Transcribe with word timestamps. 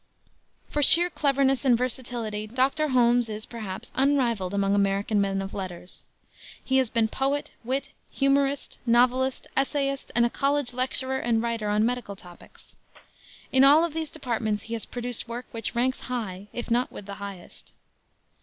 For 0.71 0.81
sheer 0.81 1.11
cleverness 1.11 1.63
and 1.63 1.77
versatility 1.77 2.47
Dr. 2.47 2.87
Holmes 2.87 3.29
is, 3.29 3.45
perhaps, 3.45 3.91
unrivaled 3.93 4.51
among 4.51 4.73
American 4.73 5.21
men 5.21 5.43
of 5.43 5.53
letters. 5.53 6.05
He 6.63 6.77
has 6.77 6.89
been 6.89 7.07
poet, 7.07 7.51
wit, 7.63 7.89
humorist, 8.09 8.79
novelist, 8.87 9.45
essayist 9.55 10.11
and 10.15 10.25
a 10.25 10.31
college 10.31 10.73
lecturer 10.73 11.19
and 11.19 11.39
writer 11.43 11.69
on 11.69 11.85
medical 11.85 12.15
topics. 12.15 12.75
In 13.51 13.63
all 13.63 13.85
of 13.85 13.93
these 13.93 14.09
departments 14.09 14.63
he 14.63 14.73
has 14.73 14.87
produced 14.87 15.27
work 15.27 15.45
which 15.51 15.75
ranks 15.75 15.99
high, 15.99 16.47
if 16.51 16.71
not 16.71 16.91
with 16.91 17.05
the 17.05 17.13
highest. 17.21 17.71